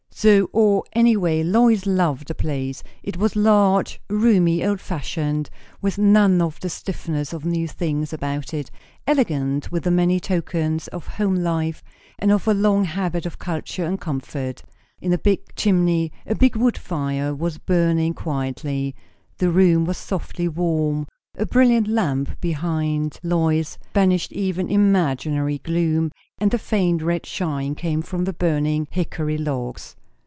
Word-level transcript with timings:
So, 0.13 0.51
or 0.53 0.83
any 0.93 1.17
way, 1.17 1.41
Lois 1.43 1.87
loved 1.87 2.27
the 2.27 2.35
place. 2.35 2.83
It 3.01 3.17
was 3.17 3.35
large, 3.35 3.99
roomy, 4.07 4.63
old 4.63 4.79
fashioned, 4.79 5.49
with 5.81 5.97
none 5.97 6.43
of 6.43 6.59
the 6.59 6.69
stiffness 6.69 7.33
of 7.33 7.43
new 7.43 7.67
things 7.67 8.13
about 8.13 8.53
it; 8.53 8.69
elegant, 9.07 9.71
with 9.71 9.81
the 9.83 9.89
many 9.89 10.19
tokens 10.19 10.87
of 10.89 11.07
home 11.07 11.37
life, 11.37 11.81
and 12.19 12.31
of 12.31 12.47
a 12.47 12.53
long 12.53 12.83
habit 12.85 13.25
of 13.25 13.39
culture 13.39 13.83
and 13.83 13.99
comfort. 13.99 14.61
In 15.01 15.11
a 15.11 15.17
big 15.17 15.55
chimney 15.55 16.11
a 16.27 16.35
big 16.35 16.55
wood 16.55 16.77
fire 16.77 17.33
was 17.33 17.57
burning 17.57 18.13
quietly; 18.13 18.93
the 19.39 19.49
room 19.49 19.85
was 19.85 19.97
softly 19.97 20.47
warm; 20.47 21.07
a 21.35 21.47
brilliant 21.47 21.87
lamp 21.87 22.39
behind 22.39 23.19
Lois 23.23 23.79
banished 23.93 24.31
even 24.33 24.69
imaginary 24.69 25.57
gloom, 25.57 26.11
and 26.37 26.53
a 26.53 26.59
faint 26.59 27.01
red 27.01 27.25
shine 27.25 27.73
came 27.73 28.03
from 28.03 28.25
the 28.25 28.33
burning 28.33 28.87
hickory 28.91 29.37
logs. 29.39 29.95